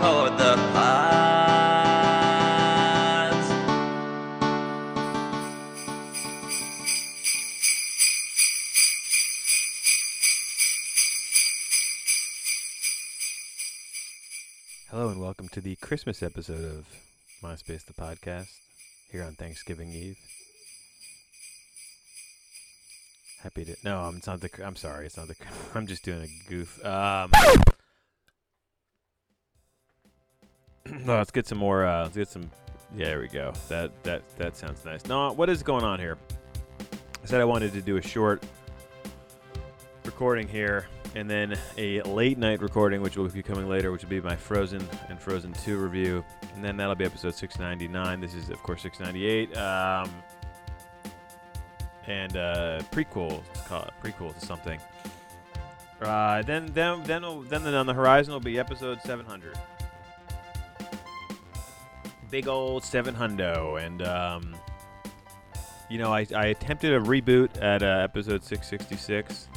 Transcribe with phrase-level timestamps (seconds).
[0.00, 1.06] the pods.
[14.90, 16.86] Hello and welcome to the Christmas episode of
[17.42, 18.48] MySpace the podcast
[19.10, 20.18] here on Thanksgiving Eve.
[23.42, 24.50] Happy to no, um, it's not the.
[24.62, 25.36] I'm sorry, it's not the.
[25.74, 26.84] I'm just doing a goof.
[26.84, 27.30] Um,
[31.06, 31.84] let's get some more.
[31.84, 32.50] Uh, let's get some.
[32.96, 33.52] Yeah, there we go.
[33.68, 35.04] That that that sounds nice.
[35.06, 36.18] No, what is going on here?
[36.80, 38.44] I said I wanted to do a short
[40.04, 40.86] recording here
[41.16, 44.36] and then a late night recording, which will be coming later, which will be my
[44.36, 46.22] Frozen and Frozen 2 review.
[46.54, 48.20] And then that'll be episode 699.
[48.20, 49.56] This is, of course, 698.
[49.56, 50.10] Um,
[52.06, 53.42] and uh, prequel,
[54.04, 54.78] prequel to something.
[56.02, 59.56] Uh, then, then, then, then on the horizon will be episode 700.
[62.30, 63.78] Big old 700.
[63.78, 64.56] And, um,
[65.88, 69.48] you know, I, I attempted a reboot at uh, episode 666.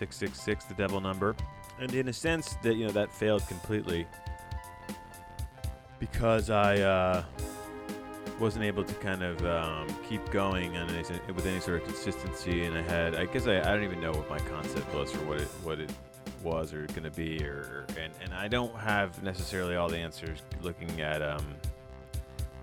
[0.00, 1.36] 666 the devil number
[1.78, 4.06] and in a sense that you know that failed completely
[5.98, 7.22] because i uh,
[8.38, 11.02] wasn't able to kind of um, keep going any,
[11.34, 14.12] with any sort of consistency and i had i guess I, I don't even know
[14.12, 15.92] what my concept was or what it what it
[16.42, 20.38] was or going to be or and, and i don't have necessarily all the answers
[20.62, 21.44] looking at um,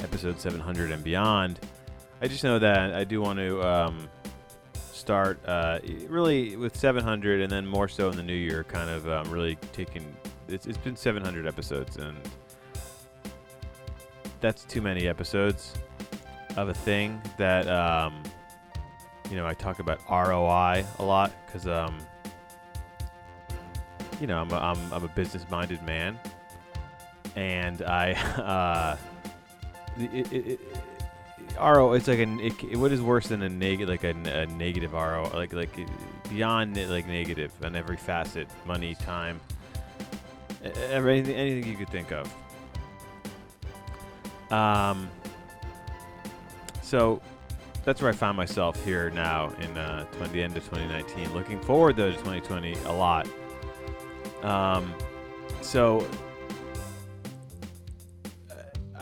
[0.00, 1.60] episode 700 and beyond.
[2.20, 4.08] I just know that i do want to um,
[4.92, 9.08] start uh, really with 700 and then more so in the new year kind of
[9.08, 10.16] um, really taking
[10.48, 12.16] it's, it's been 700 episodes and
[14.40, 15.74] that's too many episodes
[16.56, 18.22] of a thing that um,
[19.30, 21.98] you know i talk about roi a lot because um,
[24.20, 26.18] you know I'm a, I'm, I'm a business minded man
[27.36, 28.96] and i uh,
[29.98, 30.60] it, it,
[31.60, 34.92] RO, it's like a it, what is worse than a negative, like a, a negative
[34.92, 35.70] RO, like like
[36.28, 39.40] beyond like negative on every facet, money, time,
[40.90, 42.32] every, anything, anything you could think of.
[44.52, 45.08] Um,
[46.82, 47.20] so
[47.84, 51.32] that's where I find myself here now in uh, 20, the end of 2019.
[51.32, 53.28] Looking forward though to 2020 a lot.
[54.42, 54.92] Um,
[55.62, 56.06] so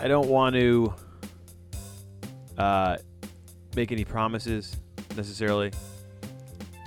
[0.04, 0.92] I don't want to
[2.58, 2.98] uh,
[3.74, 4.76] make any promises
[5.16, 5.72] necessarily,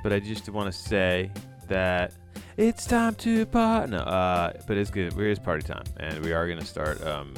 [0.03, 1.31] but I just want to say
[1.67, 2.13] that
[2.57, 3.93] it's time to party.
[3.93, 5.11] No, uh, but it's good.
[5.11, 7.33] It is party time, and we are going to start um,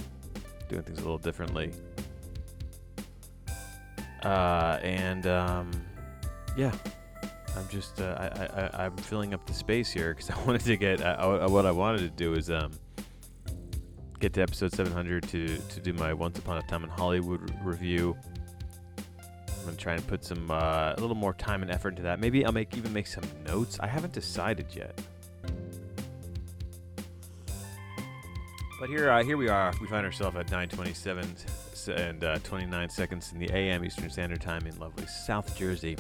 [0.68, 1.72] doing things a little differently.
[4.24, 5.72] Uh, and um,
[6.58, 6.74] yeah,
[7.56, 10.76] I'm just uh, I, I I'm filling up the space here because I wanted to
[10.76, 12.74] get uh, what I wanted to do is um
[14.20, 18.18] get to episode 700 to to do my Once Upon a Time in Hollywood review.
[18.98, 22.20] I'm gonna try and put some uh, a little more time and effort into that.
[22.20, 23.80] Maybe I'll make even make some notes.
[23.80, 25.00] I haven't decided yet.
[28.80, 29.74] But here, uh, here we are.
[29.82, 34.68] We find ourselves at 9:27 and uh, 29 seconds in the AM Eastern Standard Time
[34.68, 35.98] in lovely South Jersey,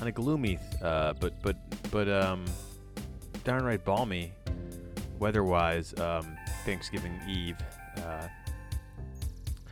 [0.00, 1.56] on a gloomy, uh, but but
[1.90, 2.44] but um,
[3.44, 4.32] downright balmy
[5.18, 5.98] weather-wise.
[5.98, 6.36] Um,
[6.68, 7.56] Thanksgiving Eve.
[7.96, 8.28] Uh,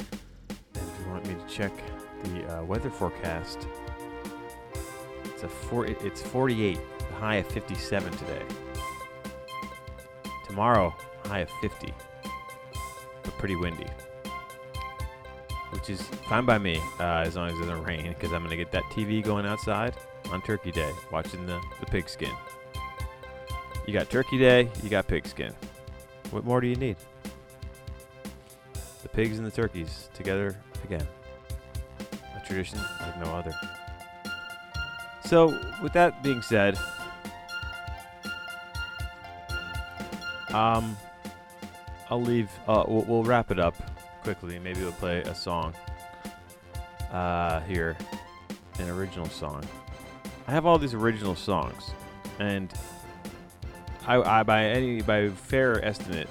[0.00, 1.70] if you want me to check
[2.24, 3.68] the uh, weather forecast,
[5.26, 5.84] it's a four.
[5.84, 6.78] It's 48.
[6.98, 8.42] The high of 57 today.
[10.46, 10.94] Tomorrow,
[11.26, 11.92] high of 50.
[13.22, 13.88] But pretty windy,
[15.72, 18.56] which is fine by me uh, as long as it doesn't rain, because I'm gonna
[18.56, 19.94] get that TV going outside
[20.30, 22.32] on Turkey Day, watching the the pigskin.
[23.86, 25.52] You got Turkey Day, you got pigskin.
[26.30, 26.96] What more do you need?
[29.02, 31.06] The pigs and the turkeys together again.
[32.36, 33.52] A tradition like no other.
[35.24, 36.78] So, with that being said,
[40.50, 40.96] um,
[42.10, 42.50] I'll leave.
[42.68, 43.74] Uh, we'll, we'll wrap it up
[44.22, 44.58] quickly.
[44.58, 45.74] Maybe we'll play a song
[47.12, 47.96] uh, here,
[48.78, 49.64] an original song.
[50.46, 51.90] I have all these original songs,
[52.38, 52.72] and
[54.06, 56.28] I, I by any by fair estimate,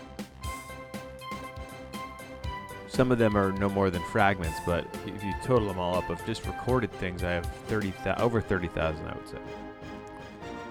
[2.88, 4.58] some of them are no more than fragments.
[4.66, 8.42] But if you total them all up of just recorded things, I have thirty over
[8.42, 9.06] thirty thousand.
[9.08, 9.38] I would say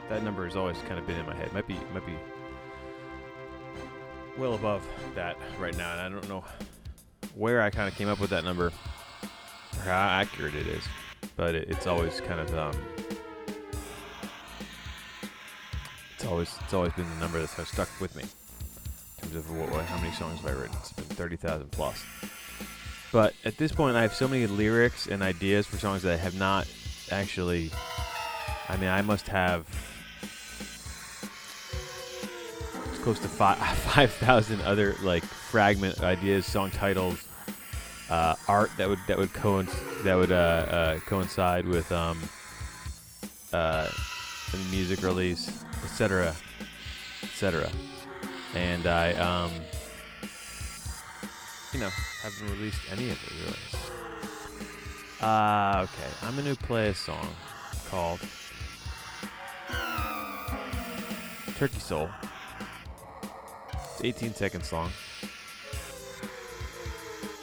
[0.09, 1.53] that number has always kind of been in my head.
[1.53, 2.15] Might be might be
[4.39, 6.45] well above that right now, and I don't know
[7.35, 10.85] where I kind of came up with that number or how accurate it is,
[11.37, 12.73] but it, it's always kind of um,
[16.25, 19.37] it's always it's always been the number that's kind of stuck with me in terms
[19.37, 20.75] of what, how many songs have I written.
[20.81, 22.03] It's been thirty thousand plus.
[23.13, 26.17] But at this point, I have so many lyrics and ideas for songs that I
[26.17, 26.67] have not
[27.11, 27.71] actually.
[28.71, 29.67] I mean, I must have
[32.87, 37.23] it's close to five five thousand other like fragment ideas, song titles,
[38.09, 42.19] uh, art that would that would coinc- that would uh, uh, coincide with um,
[43.53, 43.91] uh,
[44.51, 46.35] the music release, etc.,
[47.23, 47.71] etc.
[48.55, 49.51] And I um,
[51.73, 51.91] you know
[52.23, 53.85] haven't released any of it really.
[55.21, 57.29] Uh, okay, I'm gonna play a song
[57.91, 58.21] called
[61.57, 62.11] Turkey Soul.
[63.73, 64.91] It's 18 seconds long.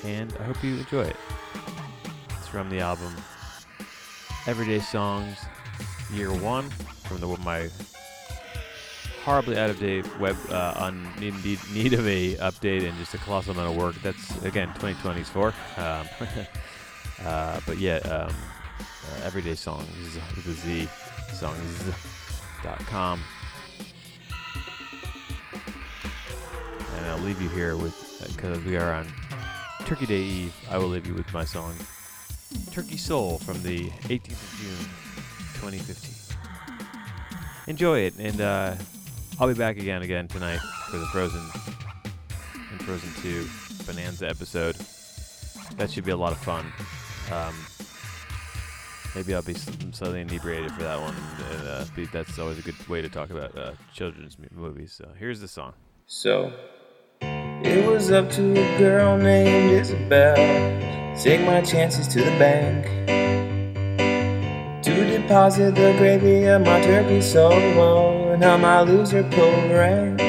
[0.03, 1.15] And I hope you enjoy it.
[2.37, 3.15] It's from the album
[4.47, 5.37] Everyday Songs
[6.11, 7.69] Year 1 from the my
[9.23, 13.13] horribly out of date web uh, on need, need, need of a update and just
[13.13, 13.95] a colossal amount of work.
[14.01, 15.53] That's again 2020's for.
[15.77, 16.07] Um,
[17.25, 18.33] uh, but yeah, um,
[18.79, 19.87] uh, everyday songs
[20.35, 20.87] with a Z
[21.33, 23.21] songs.com.
[26.97, 27.95] And I'll leave you here with
[28.35, 29.07] because we are on
[29.85, 30.55] Turkey Day Eve.
[30.69, 31.75] I will leave you with my song
[32.71, 34.85] Turkey Soul from the 18th of June
[35.61, 36.37] 2015.
[37.67, 38.75] Enjoy it, and uh,
[39.39, 41.41] I'll be back again again tonight for the Frozen
[42.71, 43.47] and Frozen 2
[43.85, 44.75] Bonanza episode.
[45.77, 46.71] That should be a lot of fun.
[47.31, 47.55] Um,
[49.15, 51.15] maybe I'll be slightly inebriated for that one.
[51.51, 54.93] And, uh, that's always a good way to talk about uh, children's movies.
[54.93, 55.73] So here's the song.
[56.05, 56.53] So,
[57.21, 60.35] it was up to a girl named Isabel.
[61.17, 62.85] Take my chances to the bank.
[64.83, 68.20] To deposit the gravy of my turkey soul.
[68.41, 69.21] And how my loser
[69.71, 70.20] rank.